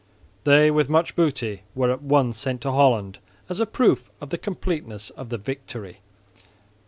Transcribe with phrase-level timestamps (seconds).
[0.45, 3.19] They, with much booty, were at once sent to Holland
[3.49, 5.99] as a proof of the completeness of the victory.